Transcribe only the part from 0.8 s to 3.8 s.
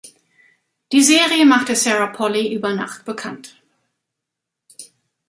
Die Serie machte Sarah Polley über Nacht bekannt.